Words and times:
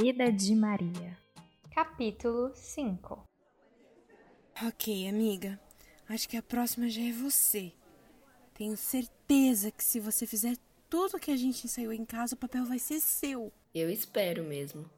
Vida 0.00 0.32
de 0.32 0.54
Maria. 0.54 1.14
Capítulo 1.74 2.52
5 2.54 3.22
Ok, 4.66 5.06
amiga. 5.06 5.60
Acho 6.08 6.26
que 6.26 6.38
a 6.38 6.42
próxima 6.42 6.88
já 6.88 7.02
é 7.02 7.12
você. 7.12 7.70
Tenho 8.54 8.78
certeza 8.78 9.70
que 9.70 9.84
se 9.84 10.00
você 10.00 10.26
fizer 10.26 10.56
tudo 10.88 11.18
que 11.18 11.30
a 11.30 11.36
gente 11.36 11.66
ensaiou 11.66 11.92
em 11.92 12.06
casa, 12.06 12.34
o 12.34 12.38
papel 12.38 12.64
vai 12.64 12.78
ser 12.78 12.98
seu. 12.98 13.52
Eu 13.74 13.90
espero 13.90 14.42
mesmo. 14.42 14.88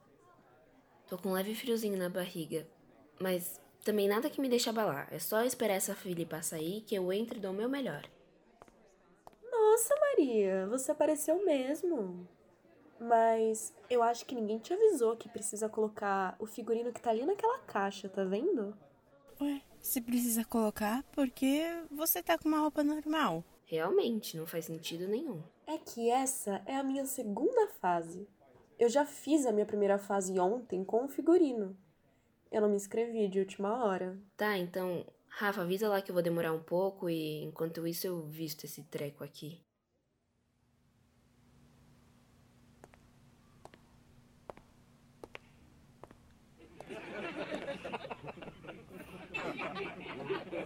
Tô 1.09 1.19
com 1.19 1.31
um 1.31 1.33
leve 1.33 1.57
friozinho 1.57 1.99
na 1.99 2.09
barriga, 2.09 2.65
mas 3.21 3.61
também 3.85 4.07
nada 4.07 4.31
que 4.31 4.41
me 4.41 4.49
deixe 4.49 4.71
abalar. 4.71 5.09
É 5.11 5.19
só 5.19 5.43
esperar 5.43 5.75
essa 5.75 5.97
Filipa 5.97 6.43
sair 6.43 6.83
que 6.83 6.95
eu 6.95 7.13
entre 7.13 7.39
e 7.39 7.43
dou 7.43 7.51
o 7.51 7.55
meu 7.55 7.69
melhor. 7.69 8.09
Nossa, 9.51 9.97
Maria, 9.97 10.69
você 10.69 10.93
apareceu 10.93 11.45
mesmo. 11.45 12.29
Mas 13.03 13.75
eu 13.91 14.01
acho 14.01 14.25
que 14.25 14.35
ninguém 14.35 14.59
te 14.59 14.73
avisou 14.73 15.17
que 15.17 15.29
precisa 15.29 15.69
colocar 15.69 16.37
o 16.39 16.47
figurino 16.47 16.93
que 16.93 17.01
tá 17.03 17.11
ali 17.11 17.27
naquela 17.27 17.59
caixa, 17.61 18.09
tá 18.09 18.23
vendo? 18.23 18.77
Ué, 19.41 19.61
você 19.81 20.01
precisa 20.01 20.45
colocar 20.45 21.03
porque 21.11 21.65
você 21.91 22.23
tá 22.23 22.39
com 22.39 22.49
uma 22.49 22.61
roupa 22.61 22.85
normal. 22.85 23.45
Realmente, 23.65 24.37
não 24.37 24.47
faz 24.47 24.67
sentido 24.67 25.09
nenhum. 25.09 25.43
É 25.67 25.79
que 25.79 26.09
essa 26.11 26.63
é 26.65 26.77
a 26.77 26.85
minha 26.85 27.05
segunda 27.05 27.67
fase. 27.81 28.29
Eu 28.79 28.89
já 28.89 29.05
fiz 29.05 29.47
a 29.47 29.53
minha 29.53 29.67
primeira 29.67 29.99
fase 29.99 30.39
ontem 30.39 30.85
com 30.85 31.05
o 31.05 31.09
figurino. 31.09 31.77
Eu 32.53 32.61
não 32.61 32.69
me 32.69 32.77
inscrevi 32.77 33.27
de 33.27 33.41
última 33.41 33.85
hora. 33.85 34.17
Tá, 34.37 34.57
então, 34.59 35.05
Rafa, 35.27 35.63
avisa 35.63 35.89
lá 35.89 36.01
que 36.01 36.11
eu 36.11 36.15
vou 36.15 36.23
demorar 36.23 36.53
um 36.53 36.63
pouco 36.63 37.11
e 37.11 37.43
enquanto 37.43 37.85
isso 37.85 38.07
eu 38.07 38.23
visto 38.23 38.65
esse 38.65 38.85
treco 38.85 39.25
aqui. 39.25 39.61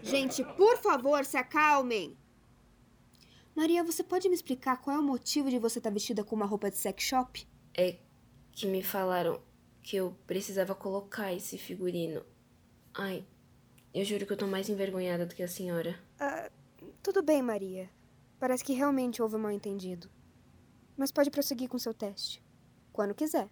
Gente, 0.06 0.44
por 0.44 0.78
favor, 0.78 1.24
se 1.24 1.36
acalmem. 1.36 2.16
Maria, 3.56 3.82
você 3.82 4.04
pode 4.04 4.28
me 4.28 4.36
explicar 4.36 4.76
qual 4.76 4.96
é 4.96 5.00
o 5.00 5.02
motivo 5.02 5.50
de 5.50 5.58
você 5.58 5.80
estar 5.80 5.90
vestida 5.90 6.22
com 6.22 6.36
uma 6.36 6.46
roupa 6.46 6.70
de 6.70 6.76
sex 6.76 7.02
shop? 7.02 7.44
É 7.76 7.96
que 8.52 8.68
me 8.68 8.84
falaram 8.84 9.42
que 9.82 9.96
eu 9.96 10.16
precisava 10.24 10.76
colocar 10.76 11.32
esse 11.32 11.58
figurino. 11.58 12.24
Ai, 12.94 13.26
eu 13.92 14.04
juro 14.04 14.24
que 14.24 14.32
eu 14.32 14.36
tô 14.36 14.46
mais 14.46 14.68
envergonhada 14.68 15.26
do 15.26 15.34
que 15.34 15.42
a 15.42 15.48
senhora. 15.48 15.98
Ah, 16.20 16.50
tudo 17.02 17.20
bem, 17.20 17.42
Maria. 17.42 17.90
Parece 18.38 18.62
que 18.62 18.74
realmente 18.74 19.20
houve 19.20 19.34
um 19.34 19.40
mal 19.40 19.50
entendido. 19.50 20.08
Mas 20.96 21.10
pode 21.10 21.32
prosseguir 21.32 21.68
com 21.68 21.80
seu 21.80 21.92
teste. 21.92 22.40
Quando 22.92 23.12
quiser. 23.12 23.48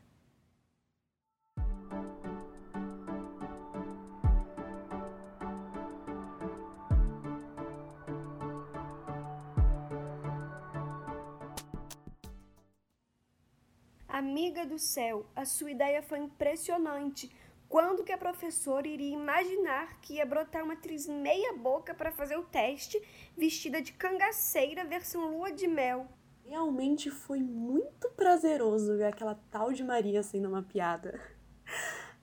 Amiga 14.15 14.65
do 14.65 14.79
céu, 14.79 15.27
a 15.35 15.45
sua 15.45 15.73
ideia 15.73 16.01
foi 16.01 16.21
impressionante. 16.21 17.35
Quando 17.69 18.05
que 18.05 18.13
a 18.13 18.17
professora 18.17 18.87
iria 18.87 19.13
imaginar 19.13 20.01
que 20.01 20.15
ia 20.15 20.25
brotar 20.25 20.63
uma 20.63 20.75
atriz 20.75 21.09
meia 21.09 21.53
boca 21.55 21.93
para 21.93 22.13
fazer 22.13 22.37
o 22.37 22.45
teste, 22.45 23.03
vestida 23.37 23.83
de 23.83 23.93
cangaceira 23.93 24.85
versão 24.85 25.33
lua 25.33 25.51
de 25.51 25.67
mel? 25.67 26.07
Realmente 26.47 27.11
foi 27.11 27.41
muito 27.41 28.09
prazeroso 28.11 28.97
ver 28.97 29.07
aquela 29.07 29.35
tal 29.51 29.73
de 29.73 29.83
Maria 29.83 30.23
sendo 30.23 30.49
uma 30.49 30.63
piada. 30.63 31.21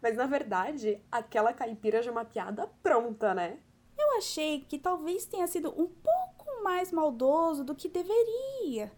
Mas 0.02 0.16
na 0.16 0.28
verdade, 0.28 0.98
aquela 1.12 1.52
caipira 1.52 2.02
já 2.02 2.10
é 2.10 2.14
uma 2.14 2.24
piada 2.24 2.68
pronta, 2.82 3.34
né? 3.34 3.60
Eu 4.00 4.18
achei 4.18 4.62
que 4.62 4.80
talvez 4.80 5.26
tenha 5.26 5.46
sido 5.46 5.70
um 5.72 5.88
pouco 5.88 6.64
mais 6.64 6.90
maldoso 6.90 7.66
do 7.66 7.76
que 7.76 7.90
deveria. 7.90 8.90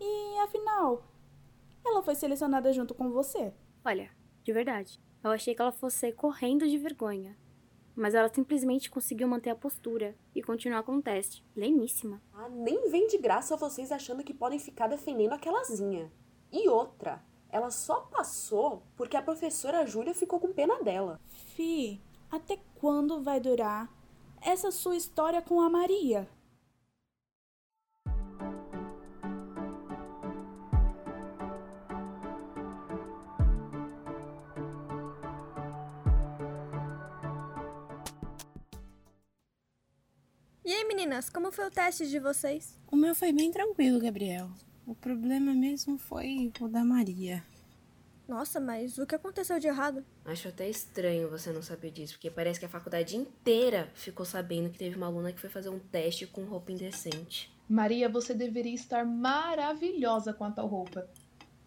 E 0.00 0.38
afinal, 0.44 1.02
ela 1.88 2.02
foi 2.02 2.14
selecionada 2.14 2.72
junto 2.72 2.94
com 2.94 3.10
você. 3.10 3.52
Olha, 3.84 4.10
de 4.42 4.52
verdade, 4.52 5.00
eu 5.22 5.30
achei 5.30 5.54
que 5.54 5.62
ela 5.62 5.72
fosse 5.72 5.98
sair 5.98 6.12
correndo 6.12 6.68
de 6.68 6.78
vergonha. 6.78 7.36
Mas 7.94 8.14
ela 8.14 8.28
simplesmente 8.32 8.90
conseguiu 8.90 9.26
manter 9.26 9.50
a 9.50 9.56
postura 9.56 10.14
e 10.34 10.42
continuar 10.42 10.82
com 10.82 10.96
o 10.96 11.02
teste. 11.02 11.42
Pleníssima. 11.54 12.22
Ah, 12.32 12.48
nem 12.48 12.90
vem 12.90 13.06
de 13.06 13.16
graça 13.16 13.56
vocês 13.56 13.90
achando 13.90 14.22
que 14.22 14.34
podem 14.34 14.58
ficar 14.58 14.86
defendendo 14.86 15.32
aquelazinha. 15.32 16.12
E 16.52 16.68
outra, 16.68 17.24
ela 17.48 17.70
só 17.70 18.00
passou 18.02 18.82
porque 18.96 19.16
a 19.16 19.22
professora 19.22 19.86
Júlia 19.86 20.14
ficou 20.14 20.38
com 20.38 20.52
pena 20.52 20.82
dela. 20.82 21.18
Fi, 21.54 22.00
até 22.30 22.58
quando 22.74 23.22
vai 23.22 23.40
durar 23.40 23.90
essa 24.42 24.70
sua 24.70 24.94
história 24.94 25.40
com 25.40 25.60
a 25.60 25.70
Maria? 25.70 26.28
E 40.66 40.72
aí, 40.72 40.84
meninas, 40.84 41.30
como 41.30 41.52
foi 41.52 41.68
o 41.68 41.70
teste 41.70 42.08
de 42.08 42.18
vocês? 42.18 42.76
O 42.90 42.96
meu 42.96 43.14
foi 43.14 43.32
bem 43.32 43.52
tranquilo, 43.52 44.00
Gabriel. 44.00 44.48
O 44.84 44.96
problema 44.96 45.54
mesmo 45.54 45.96
foi 45.96 46.50
o 46.60 46.66
da 46.66 46.84
Maria. 46.84 47.40
Nossa, 48.26 48.58
mas 48.58 48.98
o 48.98 49.06
que 49.06 49.14
aconteceu 49.14 49.60
de 49.60 49.68
errado? 49.68 50.04
Acho 50.24 50.48
até 50.48 50.68
estranho 50.68 51.30
você 51.30 51.52
não 51.52 51.62
saber 51.62 51.92
disso, 51.92 52.14
porque 52.14 52.32
parece 52.32 52.58
que 52.58 52.66
a 52.66 52.68
faculdade 52.68 53.16
inteira 53.16 53.88
ficou 53.94 54.26
sabendo 54.26 54.68
que 54.68 54.76
teve 54.76 54.96
uma 54.96 55.06
aluna 55.06 55.32
que 55.32 55.40
foi 55.40 55.48
fazer 55.48 55.68
um 55.68 55.78
teste 55.78 56.26
com 56.26 56.42
roupa 56.42 56.72
indecente. 56.72 57.48
Maria, 57.68 58.08
você 58.08 58.34
deveria 58.34 58.74
estar 58.74 59.06
maravilhosa 59.06 60.32
com 60.32 60.42
a 60.42 60.50
tal 60.50 60.66
roupa. 60.66 61.08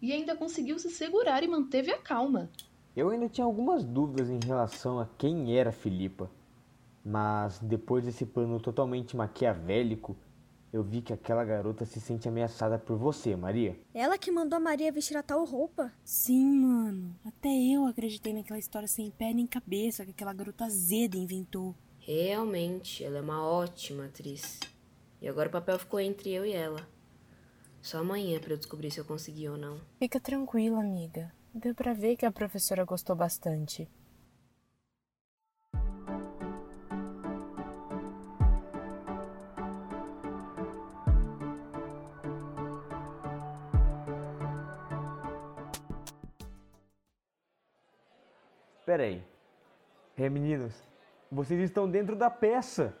E 0.02 0.12
ainda 0.12 0.36
conseguiu 0.36 0.78
se 0.78 0.90
segurar 0.90 1.42
e 1.42 1.48
manteve 1.48 1.90
a 1.90 1.96
calma. 1.96 2.50
Eu 2.94 3.08
ainda 3.08 3.30
tinha 3.30 3.46
algumas 3.46 3.82
dúvidas 3.82 4.28
em 4.28 4.40
relação 4.44 5.00
a 5.00 5.08
quem 5.16 5.56
era 5.56 5.72
Filipa. 5.72 6.30
Mas 7.10 7.58
depois 7.58 8.04
desse 8.04 8.24
plano 8.24 8.60
totalmente 8.60 9.16
maquiavélico, 9.16 10.16
eu 10.72 10.80
vi 10.80 11.02
que 11.02 11.12
aquela 11.12 11.44
garota 11.44 11.84
se 11.84 12.00
sente 12.00 12.28
ameaçada 12.28 12.78
por 12.78 12.96
você, 12.96 13.34
Maria. 13.34 13.76
Ela 13.92 14.16
que 14.16 14.30
mandou 14.30 14.56
a 14.56 14.60
Maria 14.60 14.92
vestir 14.92 15.16
a 15.16 15.22
tal 15.24 15.44
roupa? 15.44 15.90
Sim, 16.04 16.44
mano. 16.60 17.16
Até 17.24 17.48
eu 17.48 17.84
acreditei 17.84 18.32
naquela 18.32 18.60
história 18.60 18.86
sem 18.86 19.10
pé 19.10 19.34
nem 19.34 19.44
cabeça 19.44 20.04
que 20.04 20.12
aquela 20.12 20.32
garota 20.32 20.66
azeda 20.66 21.16
inventou. 21.16 21.74
Realmente, 21.98 23.02
ela 23.02 23.18
é 23.18 23.22
uma 23.22 23.44
ótima 23.44 24.04
atriz. 24.04 24.60
E 25.20 25.28
agora 25.28 25.48
o 25.48 25.52
papel 25.52 25.80
ficou 25.80 25.98
entre 25.98 26.30
eu 26.30 26.46
e 26.46 26.52
ela. 26.52 26.86
Só 27.82 27.98
amanhã 27.98 28.38
pra 28.38 28.52
eu 28.52 28.56
descobrir 28.56 28.92
se 28.92 29.00
eu 29.00 29.04
consegui 29.04 29.48
ou 29.48 29.58
não. 29.58 29.80
Fica 29.98 30.20
tranquila, 30.20 30.78
amiga. 30.78 31.32
Deu 31.52 31.74
pra 31.74 31.92
ver 31.92 32.14
que 32.14 32.24
a 32.24 32.30
professora 32.30 32.84
gostou 32.84 33.16
bastante. 33.16 33.88
Pera 48.90 49.04
aí. 49.04 49.22
É, 50.16 50.28
meninos, 50.28 50.74
vocês 51.30 51.60
estão 51.60 51.88
dentro 51.88 52.16
da 52.16 52.28
peça. 52.28 52.92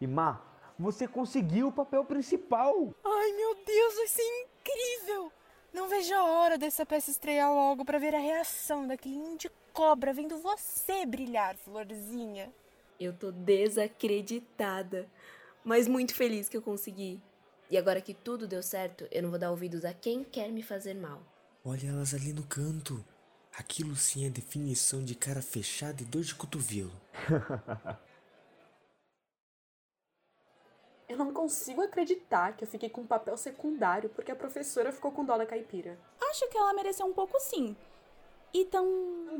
E 0.00 0.06
Má, 0.06 0.40
você 0.78 1.08
conseguiu 1.08 1.66
o 1.66 1.72
papel 1.72 2.04
principal. 2.04 2.94
Ai, 3.04 3.32
meu 3.32 3.56
Deus, 3.56 3.94
vai 3.96 4.06
ser 4.06 4.22
incrível! 4.22 5.32
Não 5.72 5.88
vejo 5.88 6.14
a 6.14 6.22
hora 6.22 6.56
dessa 6.56 6.86
peça 6.86 7.10
estrear 7.10 7.52
logo 7.52 7.84
para 7.84 7.98
ver 7.98 8.14
a 8.14 8.20
reação 8.20 8.86
daquele 8.86 9.16
ninho 9.16 9.36
de 9.36 9.50
cobra 9.72 10.12
vendo 10.12 10.38
você 10.38 11.04
brilhar, 11.04 11.56
florzinha. 11.56 12.52
Eu 13.00 13.12
tô 13.12 13.32
desacreditada, 13.32 15.08
mas 15.64 15.88
muito 15.88 16.14
feliz 16.14 16.48
que 16.48 16.56
eu 16.56 16.62
consegui. 16.62 17.20
E 17.68 17.76
agora 17.76 18.00
que 18.00 18.14
tudo 18.14 18.46
deu 18.46 18.62
certo, 18.62 19.08
eu 19.10 19.24
não 19.24 19.30
vou 19.30 19.40
dar 19.40 19.50
ouvidos 19.50 19.84
a 19.84 19.92
quem 19.92 20.22
quer 20.22 20.52
me 20.52 20.62
fazer 20.62 20.94
mal. 20.94 21.20
Olha 21.64 21.88
elas 21.88 22.14
ali 22.14 22.32
no 22.32 22.44
canto. 22.44 23.04
Aquilo 23.56 23.94
sim 23.94 24.26
é 24.26 24.30
definição 24.30 25.04
de 25.04 25.14
cara 25.14 25.42
fechada 25.42 26.02
e 26.02 26.06
dor 26.06 26.22
de 26.22 26.34
cotovelo. 26.34 26.92
Eu 31.12 31.18
não 31.18 31.30
consigo 31.30 31.82
acreditar 31.82 32.56
que 32.56 32.64
eu 32.64 32.68
fiquei 32.68 32.88
com 32.88 33.02
um 33.02 33.06
papel 33.06 33.36
secundário 33.36 34.08
porque 34.08 34.32
a 34.32 34.36
professora 34.36 34.90
ficou 34.90 35.12
com 35.12 35.22
dó 35.22 35.36
na 35.36 35.44
caipira. 35.44 35.98
Acho 36.30 36.48
que 36.48 36.56
ela 36.56 36.72
mereceu 36.72 37.04
um 37.04 37.12
pouco 37.12 37.38
sim. 37.38 37.76
E 38.54 38.64
tão. 38.64 38.86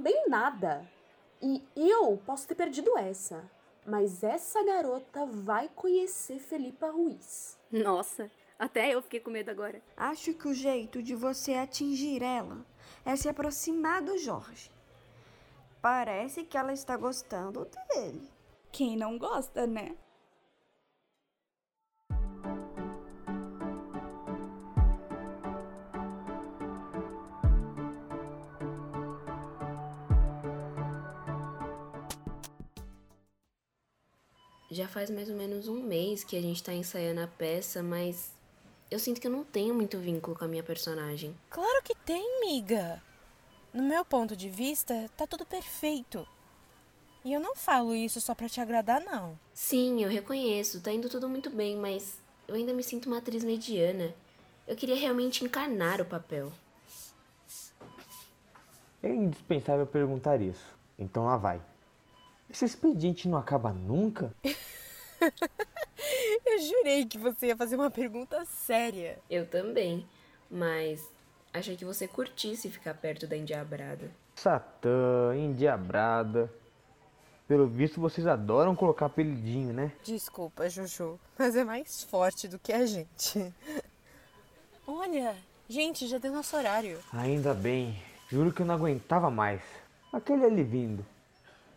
Bem 0.01 0.29
nada. 0.29 0.87
E 1.41 1.63
eu 1.75 2.21
posso 2.27 2.47
ter 2.47 2.57
perdido 2.57 2.99
essa. 2.99 3.43
Mas 3.87 4.23
essa 4.23 4.63
garota 4.63 5.25
vai 5.25 5.71
conhecer 5.75 6.39
Felipa 6.39 6.91
Ruiz. 6.91 7.59
Nossa, 7.71 8.31
até 8.59 8.95
eu 8.95 9.03
fiquei 9.03 9.21
com 9.21 9.31
medo 9.31 9.51
agora. 9.51 9.83
Acho 9.97 10.35
que 10.35 10.49
o 10.49 10.55
jeito 10.55 11.03
de 11.03 11.15
você 11.15 11.55
atingir 11.55 12.23
ela 12.23 12.65
é 13.05 13.17
se 13.17 13.29
aproximar 13.29 14.03
do 14.03 14.17
Jorge. 14.19 14.71
Parece 15.81 16.45
que 16.45 16.57
ela 16.57 16.73
está 16.73 16.97
gostando 16.97 17.69
dele. 17.89 18.31
Quem 18.71 18.97
não 18.97 19.19
gosta, 19.19 19.67
né? 19.67 19.97
Já 34.71 34.89
faz 34.89 35.11
mais 35.11 35.29
ou 35.29 35.37
menos 35.37 35.69
um 35.69 35.83
mês 35.83 36.25
que 36.25 36.35
a 36.35 36.41
gente 36.41 36.63
tá 36.63 36.73
ensaiando 36.73 37.21
a 37.21 37.27
peça, 37.27 37.83
mas 37.83 38.33
eu 38.93 38.99
sinto 38.99 39.21
que 39.21 39.27
eu 39.27 39.31
não 39.31 39.43
tenho 39.43 39.75
muito 39.75 39.99
vínculo 39.99 40.37
com 40.37 40.45
a 40.45 40.49
minha 40.49 40.63
personagem. 40.63 41.35
Claro 41.49 41.83
que 41.83 41.95
tem, 41.95 42.41
miga. 42.41 43.03
No 43.73 43.83
meu 43.83 44.05
ponto 44.05 44.37
de 44.37 44.51
vista, 44.51 45.11
tá 45.17 45.27
tudo 45.27 45.47
perfeito. 45.47 46.29
E 47.25 47.33
eu 47.33 47.41
não 47.41 47.57
falo 47.57 47.95
isso 47.95 48.21
só 48.21 48.35
pra 48.35 48.51
te 48.51 48.61
agradar, 48.61 49.01
não. 49.01 49.39
Sim, 49.55 50.03
eu 50.03 50.11
reconheço, 50.11 50.83
tá 50.83 50.93
indo 50.93 51.09
tudo 51.09 51.27
muito 51.27 51.49
bem, 51.49 51.75
mas 51.77 52.19
eu 52.47 52.55
ainda 52.55 52.75
me 52.75 52.83
sinto 52.83 53.07
uma 53.07 53.19
atriz 53.19 53.43
mediana. 53.43 54.15
Eu 54.67 54.77
queria 54.77 54.97
realmente 54.97 55.43
encarnar 55.43 56.01
o 56.03 56.05
papel. 56.05 56.53
É 59.03 59.09
indispensável 59.09 59.87
perguntar 59.87 60.41
isso. 60.43 60.65
Então 60.99 61.25
lá 61.25 61.39
vai. 61.39 61.63
Esse 62.51 62.67
expediente 62.67 63.27
não 63.27 63.39
acaba 63.39 63.73
nunca? 63.73 64.35
eu 66.53 66.59
jurei 66.61 67.07
que 67.07 67.17
você 67.17 67.47
ia 67.47 67.57
fazer 67.57 67.77
uma 67.77 67.91
pergunta 67.91 68.45
séria. 68.45 69.19
Eu 69.31 69.47
também, 69.47 70.07
mas 70.51 71.09
achei 71.53 71.77
que 71.77 71.85
você 71.85 72.07
curtisse 72.07 72.71
ficar 72.71 72.95
perto 72.95 73.27
da 73.27 73.37
endiabrada. 73.37 74.11
Satã, 74.35 75.35
endiabrada. 75.35 76.53
Pelo 77.49 77.67
visto 77.67 78.01
vocês 78.01 78.27
adoram 78.27 78.77
colocar 78.77 79.07
apelidinho, 79.07 79.73
né? 79.73 79.93
Desculpa, 80.03 80.69
Juju, 80.69 81.19
mas 81.39 81.57
é 81.57 81.65
mais 81.65 82.03
forte 82.03 82.49
do 82.49 82.59
que 82.59 82.73
a 82.73 82.87
gente. 82.87 83.53
Olha, 84.87 85.35
gente, 85.69 86.07
já 86.07 86.19
deu 86.19 86.33
nosso 86.33 86.57
horário. 86.57 86.99
Ainda 87.13 87.55
bem. 87.55 88.01
Juro 88.29 88.53
que 88.53 88.63
eu 88.63 88.67
não 88.67 88.75
aguentava 88.75 89.31
mais. 89.31 89.63
Aquele 90.13 90.45
ali 90.45 90.63
vindo. 90.63 91.05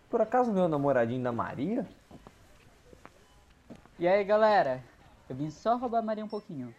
Por 0.09 0.21
acaso 0.21 0.51
meu 0.51 0.67
namoradinho 0.67 1.23
da 1.23 1.31
Maria? 1.31 1.87
E 3.97 4.05
aí, 4.05 4.25
galera? 4.25 4.83
Eu 5.29 5.37
vim 5.37 5.49
só 5.49 5.77
roubar 5.77 5.99
a 5.99 6.01
Maria 6.01 6.25
um 6.25 6.27
pouquinho. 6.27 6.75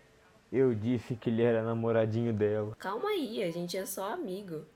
Eu 0.53 0.75
disse 0.75 1.17
que 1.17 1.31
ele 1.31 1.43
era 1.43 1.63
namoradinho 1.63 2.31
dela. 2.31 2.77
Calma 2.79 3.09
aí, 3.09 3.43
a 3.43 3.51
gente 3.51 3.75
é 3.75 3.87
só 3.87 4.13
amigo. 4.13 4.67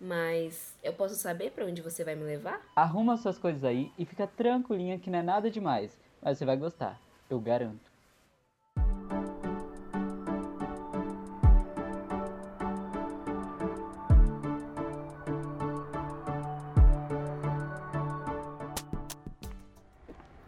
Mas 0.00 0.76
eu 0.82 0.92
posso 0.92 1.14
saber 1.14 1.52
para 1.52 1.64
onde 1.64 1.80
você 1.80 2.02
vai 2.02 2.16
me 2.16 2.24
levar? 2.24 2.60
Arruma 2.74 3.16
suas 3.16 3.38
coisas 3.38 3.62
aí 3.62 3.92
e 3.96 4.04
fica 4.04 4.26
tranquilinha 4.26 4.98
que 4.98 5.08
não 5.08 5.20
é 5.20 5.22
nada 5.22 5.48
demais. 5.48 5.96
Mas 6.20 6.38
você 6.38 6.44
vai 6.44 6.56
gostar, 6.56 7.00
eu 7.30 7.38
garanto. 7.38 7.95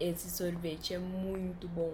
Esse 0.08 0.31
sorvete 0.31 0.94
é 0.94 0.99
muito 0.99 1.69
bom. 1.69 1.93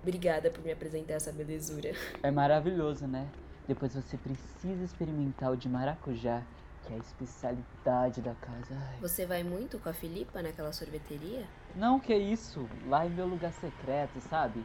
Obrigada 0.00 0.48
por 0.52 0.62
me 0.62 0.70
apresentar 0.70 1.14
essa 1.14 1.32
belezura. 1.32 1.90
É 2.22 2.30
maravilhoso, 2.30 3.08
né? 3.08 3.28
Depois 3.66 3.92
você 3.92 4.16
precisa 4.16 4.84
experimentar 4.84 5.50
o 5.50 5.56
de 5.56 5.68
maracujá, 5.68 6.44
que 6.84 6.92
é 6.92 6.96
a 6.96 6.98
especialidade 7.00 8.20
da 8.20 8.34
casa. 8.36 8.68
Ai. 8.70 8.98
Você 9.00 9.26
vai 9.26 9.42
muito 9.42 9.80
com 9.80 9.88
a 9.88 9.92
Filipa 9.92 10.40
naquela 10.42 10.72
sorveteria? 10.72 11.44
Não, 11.74 11.98
que 11.98 12.14
isso. 12.14 12.68
Lá 12.86 13.04
é 13.04 13.08
meu 13.08 13.26
lugar 13.26 13.52
secreto, 13.54 14.20
sabe? 14.20 14.64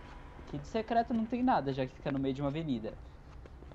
Que 0.51 0.59
de 0.59 0.67
secreto 0.67 1.11
não 1.11 1.25
tem 1.25 1.41
nada, 1.41 1.73
já 1.73 1.87
que 1.87 1.95
fica 1.95 2.11
no 2.11 2.19
meio 2.19 2.35
de 2.35 2.41
uma 2.41 2.49
avenida. 2.49 2.93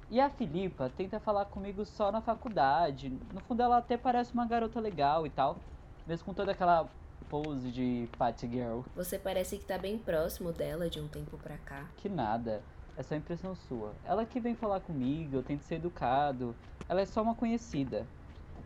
E 0.08 0.20
a 0.20 0.30
Filipa 0.30 0.88
tenta 0.96 1.18
falar 1.18 1.46
comigo 1.46 1.84
só 1.84 2.12
na 2.12 2.20
faculdade. 2.20 3.08
No 3.34 3.40
fundo, 3.40 3.60
ela 3.60 3.78
até 3.78 3.96
parece 3.96 4.32
uma 4.32 4.46
garota 4.46 4.78
legal 4.78 5.26
e 5.26 5.30
tal. 5.30 5.58
Mesmo 6.06 6.26
com 6.26 6.32
toda 6.32 6.52
aquela 6.52 6.88
pose 7.28 7.70
de 7.70 8.08
Patty 8.18 8.48
Girl. 8.48 8.80
Você 8.94 9.18
parece 9.18 9.58
que 9.58 9.64
tá 9.64 9.78
bem 9.78 9.98
próximo 9.98 10.52
dela 10.52 10.88
de 10.88 11.00
um 11.00 11.08
tempo 11.08 11.36
pra 11.38 11.56
cá. 11.58 11.86
Que 11.96 12.08
nada. 12.08 12.62
É 12.96 13.02
só 13.02 13.14
impressão 13.14 13.54
sua. 13.54 13.92
Ela 14.04 14.24
que 14.24 14.40
vem 14.40 14.54
falar 14.54 14.80
comigo, 14.80 15.36
eu 15.36 15.42
tento 15.42 15.62
ser 15.62 15.76
educado. 15.76 16.54
Ela 16.88 17.02
é 17.02 17.06
só 17.06 17.22
uma 17.22 17.34
conhecida. 17.34 18.06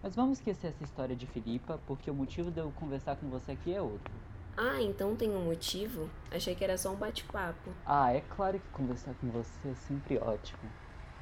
Mas 0.03 0.15
vamos 0.15 0.39
esquecer 0.39 0.69
essa 0.69 0.85
história 0.85 1.17
de 1.17 1.27
Filipa, 1.27 1.79
porque 1.87 2.11
o 2.11 2.15
motivo 2.15 2.51
de 2.51 2.61
eu 2.61 2.73
conversar 2.77 3.17
com 3.17 3.29
você 3.29 3.53
aqui 3.53 3.75
é 3.75 3.83
outro. 3.83 4.13
Ah, 4.57 4.81
então 4.81 5.17
tem 5.17 5.31
um 5.31 5.45
motivo? 5.45 6.09
Achei 6.31 6.55
que 6.55 6.65
era 6.65 6.79
só 6.79 6.91
um 6.91 6.97
bate-papo. 6.97 7.71
Ah, 7.85 8.13
é 8.13 8.21
claro 8.21 8.59
que 8.59 8.69
conversar 8.69 9.15
com 9.15 9.29
você 9.29 9.69
é 9.69 9.75
sempre 9.75 10.19
ótimo. 10.19 10.61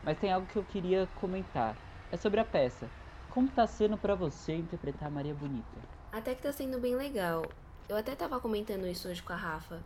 Mas 0.02 0.19
tem 0.19 0.32
algo 0.32 0.46
que 0.46 0.56
eu 0.56 0.64
queria 0.64 1.08
comentar. 1.20 1.76
É 2.11 2.17
sobre 2.17 2.41
a 2.41 2.44
peça. 2.44 2.88
Como 3.30 3.48
tá 3.48 3.66
sendo 3.66 3.96
para 3.96 4.14
você 4.14 4.56
interpretar 4.56 5.08
a 5.08 5.10
Maria 5.10 5.34
Bonita? 5.34 5.78
Até 6.10 6.34
que 6.34 6.42
tá 6.42 6.52
sendo 6.52 6.78
bem 6.80 6.96
legal. 6.96 7.44
Eu 7.88 7.96
até 7.96 8.14
tava 8.14 8.40
comentando 8.40 8.86
isso 8.86 9.08
hoje 9.08 9.22
com 9.22 9.32
a 9.32 9.36
Rafa. 9.36 9.80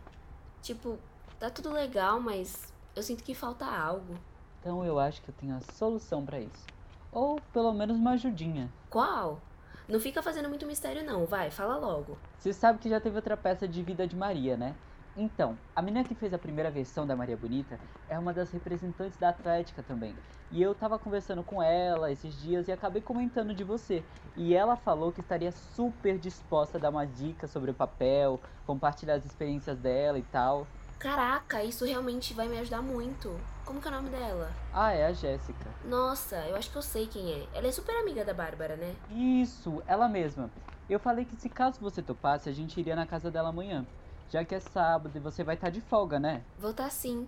Tipo, 0.61 0.97
tá 1.39 1.49
tudo 1.49 1.71
legal, 1.71 2.19
mas 2.19 2.73
eu 2.95 3.03
sinto 3.03 3.23
que 3.23 3.35
falta 3.35 3.65
algo. 3.65 4.15
Então 4.59 4.83
eu 4.85 4.97
acho 4.97 5.21
que 5.21 5.29
eu 5.29 5.35
tenho 5.35 5.55
a 5.55 5.61
solução 5.73 6.25
para 6.25 6.39
isso. 6.39 6.65
Ou 7.11 7.39
pelo 7.51 7.73
menos 7.73 7.97
uma 7.97 8.11
ajudinha. 8.11 8.71
Qual? 8.89 9.39
Não 9.87 9.99
fica 9.99 10.23
fazendo 10.23 10.47
muito 10.47 10.65
mistério 10.65 11.03
não, 11.03 11.25
vai, 11.25 11.51
fala 11.51 11.75
logo. 11.75 12.17
Você 12.39 12.53
sabe 12.53 12.79
que 12.79 12.89
já 12.89 12.99
teve 13.01 13.17
outra 13.17 13.35
peça 13.35 13.67
de 13.67 13.83
Vida 13.83 14.07
de 14.07 14.15
Maria, 14.15 14.55
né? 14.55 14.73
Então, 15.15 15.55
a 15.75 15.81
menina 15.81 16.03
que 16.03 16.15
fez 16.15 16.33
a 16.33 16.39
primeira 16.39 16.71
versão 16.71 17.05
da 17.05 17.15
Maria 17.15 17.37
Bonita 17.37 17.79
é 18.09 18.17
uma 18.17 18.33
das 18.33 18.51
representantes 18.51 19.17
da 19.17 19.29
Atlética 19.29 19.83
também. 19.83 20.15
E 20.51 20.61
eu 20.61 20.73
tava 20.73 20.97
conversando 20.97 21.43
com 21.43 21.61
ela 21.61 22.11
esses 22.11 22.39
dias 22.41 22.67
e 22.67 22.71
acabei 22.71 23.01
comentando 23.01 23.53
de 23.53 23.63
você. 23.63 24.03
E 24.35 24.55
ela 24.55 24.75
falou 24.75 25.11
que 25.11 25.21
estaria 25.21 25.51
super 25.51 26.17
disposta 26.17 26.77
a 26.77 26.81
dar 26.81 26.89
uma 26.89 27.05
dica 27.05 27.47
sobre 27.47 27.69
o 27.69 27.73
papel, 27.75 28.39
compartilhar 28.65 29.15
as 29.15 29.25
experiências 29.25 29.77
dela 29.77 30.17
e 30.17 30.23
tal. 30.23 30.65
Caraca, 30.97 31.63
isso 31.63 31.85
realmente 31.85 32.33
vai 32.33 32.47
me 32.47 32.57
ajudar 32.57 32.81
muito. 32.81 33.37
Como 33.65 33.79
que 33.79 33.87
é 33.87 33.91
o 33.91 33.93
nome 33.93 34.09
dela? 34.09 34.51
Ah, 34.73 34.93
é 34.93 35.05
a 35.05 35.13
Jéssica. 35.13 35.69
Nossa, 35.85 36.37
eu 36.47 36.55
acho 36.55 36.71
que 36.71 36.77
eu 36.77 36.81
sei 36.81 37.07
quem 37.07 37.31
é. 37.33 37.47
Ela 37.53 37.67
é 37.67 37.71
super 37.71 37.95
amiga 37.97 38.25
da 38.25 38.33
Bárbara, 38.33 38.75
né? 38.75 38.95
Isso, 39.11 39.83
ela 39.85 40.07
mesma. 40.07 40.49
Eu 40.89 40.99
falei 40.99 41.25
que 41.25 41.35
se 41.35 41.49
caso 41.49 41.79
você 41.79 42.01
topasse, 42.01 42.49
a 42.49 42.53
gente 42.53 42.79
iria 42.79 42.95
na 42.95 43.05
casa 43.05 43.29
dela 43.29 43.49
amanhã. 43.49 43.85
Já 44.33 44.43
que 44.43 44.55
é 44.55 44.59
sábado 44.59 45.15
e 45.15 45.19
você 45.19 45.43
vai 45.43 45.53
estar 45.53 45.69
de 45.69 45.79
folga, 45.79 46.19
né? 46.19 46.43
Vou 46.57 46.71
estar 46.71 46.89
sim. 46.89 47.27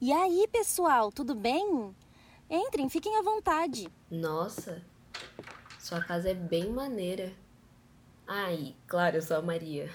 E 0.00 0.10
aí, 0.10 0.48
pessoal, 0.50 1.12
tudo 1.12 1.34
bem? 1.34 1.94
Entrem, 2.48 2.88
fiquem 2.88 3.18
à 3.18 3.22
vontade. 3.22 3.86
Nossa, 4.10 4.82
sua 5.78 6.02
casa 6.02 6.30
é 6.30 6.34
bem 6.34 6.72
maneira. 6.72 7.30
Ai, 8.32 8.76
claro, 8.86 9.16
eu 9.16 9.22
sou 9.22 9.38
a 9.38 9.42
Maria. 9.42 9.90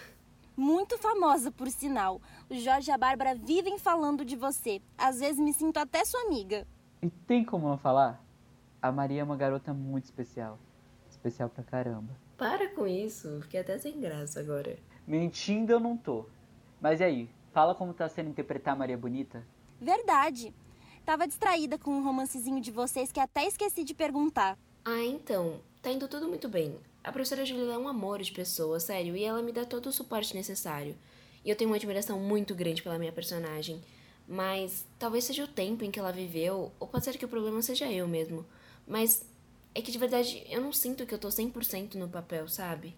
Muito 0.57 0.97
famosa, 0.97 1.49
por 1.53 1.69
sinal. 1.69 2.21
O 2.49 2.55
Jorge 2.55 2.91
e 2.91 2.93
a 2.93 2.97
Bárbara 2.97 3.33
vivem 3.33 3.79
falando 3.79 4.25
de 4.25 4.35
você. 4.35 4.81
Às 4.97 5.21
vezes 5.21 5.39
me 5.39 5.53
sinto 5.53 5.77
até 5.77 6.03
sua 6.03 6.19
amiga. 6.23 6.67
E 7.01 7.09
tem 7.09 7.45
como 7.45 7.69
não 7.69 7.77
falar? 7.77 8.21
A 8.81 8.91
Maria 8.91 9.21
é 9.21 9.23
uma 9.23 9.37
garota 9.37 9.73
muito 9.73 10.03
especial. 10.03 10.59
Especial 11.09 11.47
pra 11.47 11.63
caramba. 11.63 12.13
Para 12.37 12.67
com 12.75 12.85
isso, 12.85 13.39
fiquei 13.43 13.61
até 13.61 13.77
sem 13.77 14.01
graça 14.01 14.41
agora. 14.41 14.77
Mentindo 15.07 15.71
eu 15.71 15.79
não 15.79 15.95
tô. 15.95 16.25
Mas 16.81 16.99
e 16.99 17.05
aí, 17.05 17.29
fala 17.53 17.73
como 17.73 17.93
tá 17.93 18.09
sendo 18.09 18.31
interpretar 18.31 18.73
a 18.73 18.77
Maria 18.77 18.97
Bonita? 18.97 19.47
Verdade. 19.79 20.53
Tava 21.05 21.25
distraída 21.25 21.77
com 21.77 21.91
um 21.91 22.03
romancezinho 22.03 22.59
de 22.59 22.69
vocês 22.69 23.13
que 23.13 23.19
até 23.21 23.45
esqueci 23.45 23.85
de 23.85 23.93
perguntar. 23.93 24.57
Ah, 24.83 25.05
então. 25.05 25.61
Tá 25.81 25.89
indo 25.89 26.09
tudo 26.09 26.27
muito 26.27 26.49
bem. 26.49 26.77
A 27.05 27.11
professora 27.11 27.45
Julia 27.45 27.73
é 27.73 27.77
um 27.77 27.87
amor 27.87 28.19
de 28.23 28.31
pessoa, 28.31 28.79
sério, 28.79 29.15
e 29.15 29.23
ela 29.23 29.39
me 29.43 29.51
dá 29.51 29.63
todo 29.63 29.85
o 29.85 29.91
suporte 29.91 30.33
necessário. 30.33 30.97
E 31.45 31.49
eu 31.51 31.55
tenho 31.55 31.69
uma 31.69 31.75
admiração 31.75 32.19
muito 32.19 32.55
grande 32.55 32.81
pela 32.81 32.97
minha 32.97 33.11
personagem. 33.11 33.79
Mas 34.27 34.87
talvez 34.97 35.23
seja 35.23 35.43
o 35.43 35.47
tempo 35.47 35.83
em 35.83 35.91
que 35.91 35.99
ela 35.99 36.11
viveu, 36.11 36.71
ou 36.79 36.87
pode 36.87 37.05
ser 37.05 37.15
que 37.15 37.23
o 37.23 37.27
problema 37.27 37.61
seja 37.61 37.85
eu 37.91 38.07
mesmo. 38.07 38.43
Mas 38.87 39.23
é 39.75 39.83
que 39.83 39.91
de 39.91 39.99
verdade 39.99 40.43
eu 40.49 40.59
não 40.59 40.73
sinto 40.73 41.05
que 41.05 41.13
eu 41.13 41.19
tô 41.19 41.27
100% 41.27 41.93
no 41.93 42.09
papel, 42.09 42.47
sabe? 42.47 42.95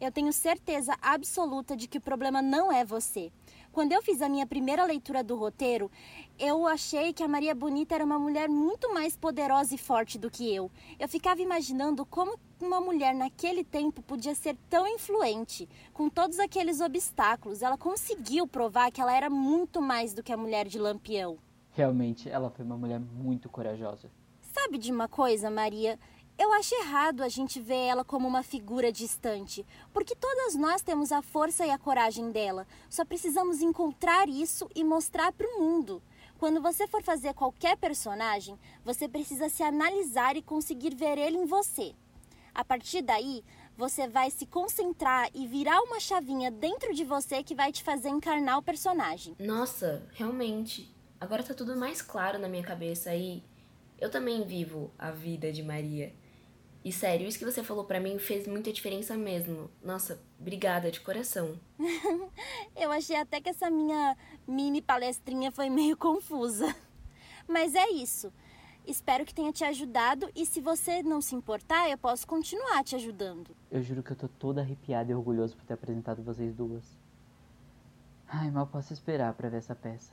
Eu 0.00 0.10
tenho 0.10 0.32
certeza 0.32 0.98
absoluta 1.00 1.76
de 1.76 1.86
que 1.86 1.98
o 1.98 2.00
problema 2.00 2.42
não 2.42 2.72
é 2.72 2.84
você. 2.84 3.30
Quando 3.74 3.90
eu 3.90 4.00
fiz 4.00 4.22
a 4.22 4.28
minha 4.28 4.46
primeira 4.46 4.84
leitura 4.84 5.24
do 5.24 5.34
roteiro, 5.34 5.90
eu 6.38 6.64
achei 6.64 7.12
que 7.12 7.24
a 7.24 7.28
Maria 7.28 7.56
Bonita 7.56 7.96
era 7.96 8.04
uma 8.04 8.20
mulher 8.20 8.48
muito 8.48 8.94
mais 8.94 9.16
poderosa 9.16 9.74
e 9.74 9.78
forte 9.78 10.16
do 10.16 10.30
que 10.30 10.54
eu. 10.54 10.70
Eu 10.96 11.08
ficava 11.08 11.42
imaginando 11.42 12.06
como 12.06 12.38
uma 12.60 12.80
mulher 12.80 13.12
naquele 13.12 13.64
tempo 13.64 14.00
podia 14.00 14.32
ser 14.36 14.56
tão 14.70 14.86
influente, 14.86 15.68
com 15.92 16.08
todos 16.08 16.38
aqueles 16.38 16.80
obstáculos. 16.80 17.62
Ela 17.62 17.76
conseguiu 17.76 18.46
provar 18.46 18.92
que 18.92 19.00
ela 19.00 19.12
era 19.12 19.28
muito 19.28 19.82
mais 19.82 20.14
do 20.14 20.22
que 20.22 20.32
a 20.32 20.36
mulher 20.36 20.68
de 20.68 20.78
Lampião. 20.78 21.36
Realmente, 21.72 22.30
ela 22.30 22.50
foi 22.50 22.64
uma 22.64 22.76
mulher 22.76 23.00
muito 23.00 23.48
corajosa. 23.48 24.08
Sabe 24.40 24.78
de 24.78 24.92
uma 24.92 25.08
coisa, 25.08 25.50
Maria? 25.50 25.98
Eu 26.36 26.52
acho 26.52 26.74
errado 26.74 27.22
a 27.22 27.28
gente 27.28 27.60
ver 27.60 27.86
ela 27.86 28.04
como 28.04 28.26
uma 28.26 28.42
figura 28.42 28.90
distante, 28.90 29.64
porque 29.92 30.16
todas 30.16 30.56
nós 30.56 30.82
temos 30.82 31.12
a 31.12 31.22
força 31.22 31.64
e 31.64 31.70
a 31.70 31.78
coragem 31.78 32.32
dela. 32.32 32.66
Só 32.90 33.04
precisamos 33.04 33.62
encontrar 33.62 34.28
isso 34.28 34.68
e 34.74 34.82
mostrar 34.82 35.32
para 35.32 35.46
o 35.46 35.60
mundo. 35.60 36.02
Quando 36.36 36.60
você 36.60 36.88
for 36.88 37.04
fazer 37.04 37.34
qualquer 37.34 37.76
personagem, 37.76 38.58
você 38.84 39.08
precisa 39.08 39.48
se 39.48 39.62
analisar 39.62 40.36
e 40.36 40.42
conseguir 40.42 40.96
ver 40.96 41.18
ele 41.18 41.38
em 41.38 41.46
você. 41.46 41.94
A 42.52 42.64
partir 42.64 43.02
daí, 43.02 43.44
você 43.76 44.08
vai 44.08 44.28
se 44.30 44.44
concentrar 44.44 45.30
e 45.32 45.46
virar 45.46 45.80
uma 45.82 46.00
chavinha 46.00 46.50
dentro 46.50 46.92
de 46.92 47.04
você 47.04 47.44
que 47.44 47.54
vai 47.54 47.70
te 47.70 47.84
fazer 47.84 48.08
encarnar 48.08 48.58
o 48.58 48.62
personagem. 48.62 49.36
Nossa, 49.38 50.02
realmente. 50.12 50.92
Agora 51.20 51.44
tá 51.44 51.54
tudo 51.54 51.76
mais 51.76 52.02
claro 52.02 52.40
na 52.40 52.48
minha 52.48 52.62
cabeça 52.62 53.14
e 53.14 53.42
eu 54.00 54.10
também 54.10 54.44
vivo 54.44 54.92
a 54.98 55.12
vida 55.12 55.52
de 55.52 55.62
Maria. 55.62 56.12
E 56.84 56.92
sério, 56.92 57.26
isso 57.26 57.38
que 57.38 57.46
você 57.46 57.64
falou 57.64 57.84
para 57.84 57.98
mim 57.98 58.18
fez 58.18 58.46
muita 58.46 58.70
diferença 58.70 59.16
mesmo. 59.16 59.70
Nossa, 59.82 60.20
obrigada 60.38 60.90
de 60.90 61.00
coração. 61.00 61.58
Eu 62.76 62.92
achei 62.92 63.16
até 63.16 63.40
que 63.40 63.48
essa 63.48 63.70
minha 63.70 64.14
mini 64.46 64.82
palestrinha 64.82 65.50
foi 65.50 65.70
meio 65.70 65.96
confusa. 65.96 66.76
Mas 67.48 67.74
é 67.74 67.88
isso. 67.88 68.30
Espero 68.86 69.24
que 69.24 69.34
tenha 69.34 69.50
te 69.50 69.64
ajudado 69.64 70.30
e 70.36 70.44
se 70.44 70.60
você 70.60 71.02
não 71.02 71.22
se 71.22 71.34
importar, 71.34 71.88
eu 71.88 71.96
posso 71.96 72.26
continuar 72.26 72.84
te 72.84 72.94
ajudando. 72.94 73.56
Eu 73.70 73.82
juro 73.82 74.02
que 74.02 74.12
eu 74.12 74.16
tô 74.16 74.28
toda 74.28 74.60
arrepiada 74.60 75.10
e 75.10 75.14
orgulhoso 75.14 75.56
por 75.56 75.64
ter 75.64 75.72
apresentado 75.72 76.22
vocês 76.22 76.54
duas. 76.54 76.84
Ai, 78.28 78.50
mal 78.50 78.66
posso 78.66 78.92
esperar 78.92 79.32
para 79.32 79.48
ver 79.48 79.56
essa 79.56 79.74
peça. 79.74 80.12